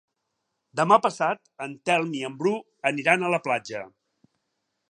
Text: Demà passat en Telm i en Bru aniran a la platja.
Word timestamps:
Demà 0.79 0.97
passat 1.03 1.41
en 1.65 1.75
Telm 1.89 2.15
i 2.21 2.23
en 2.29 2.37
Bru 2.39 2.53
aniran 2.91 3.27
a 3.29 3.33
la 3.35 3.41
platja. 3.49 3.83